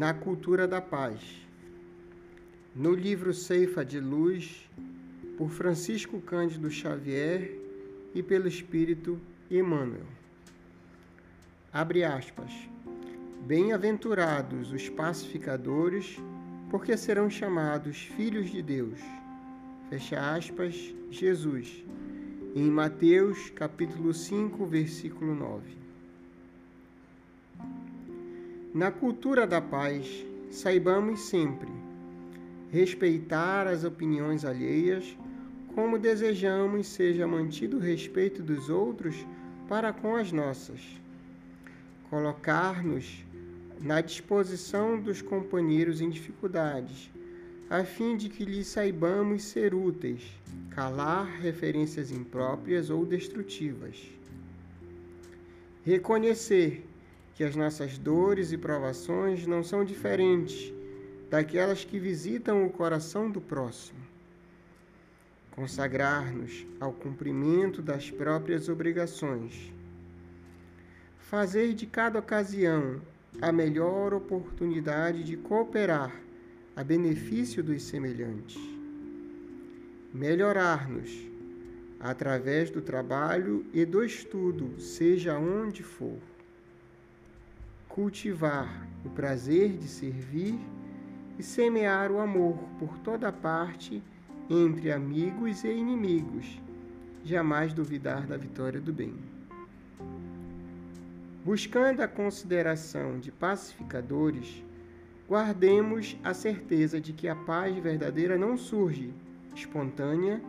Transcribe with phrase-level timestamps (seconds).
[0.00, 1.20] na cultura da paz.
[2.74, 4.66] No livro Ceifa de Luz,
[5.36, 7.54] por Francisco Cândido Xavier
[8.14, 10.06] e pelo Espírito Emmanuel.
[11.70, 12.50] Abre aspas.
[13.46, 16.16] Bem-aventurados os pacificadores,
[16.70, 18.98] porque serão chamados filhos de Deus.
[19.90, 21.84] Fecha aspas, Jesus.
[22.56, 25.80] Em Mateus, capítulo 5, versículo 9.
[28.72, 31.68] Na cultura da paz, saibamos sempre
[32.70, 35.18] respeitar as opiniões alheias,
[35.74, 39.26] como desejamos seja mantido o respeito dos outros
[39.68, 40.80] para com as nossas.
[42.08, 43.24] Colocar-nos
[43.80, 47.10] na disposição dos companheiros em dificuldades,
[47.68, 50.22] a fim de que lhes saibamos ser úteis,
[50.70, 53.96] calar referências impróprias ou destrutivas.
[55.84, 56.84] Reconhecer
[57.40, 60.70] que as nossas dores e provações não são diferentes
[61.30, 63.98] daquelas que visitam o coração do próximo.
[65.52, 69.72] Consagrar-nos ao cumprimento das próprias obrigações.
[71.18, 73.00] Fazer de cada ocasião
[73.40, 76.14] a melhor oportunidade de cooperar
[76.76, 78.60] a benefício dos semelhantes.
[80.12, 81.10] Melhorar-nos
[81.98, 86.18] através do trabalho e do estudo, seja onde for
[87.90, 90.58] cultivar o prazer de servir
[91.38, 94.00] e semear o amor por toda parte
[94.48, 96.60] entre amigos e inimigos,
[97.24, 99.14] jamais duvidar da vitória do bem.
[101.44, 104.62] Buscando a consideração de pacificadores,
[105.28, 109.12] guardemos a certeza de que a paz verdadeira não surge
[109.54, 110.40] espontânea,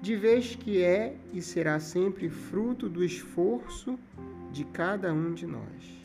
[0.00, 3.98] de vez que é e será sempre fruto do esforço
[4.50, 5.99] de cada um de nós.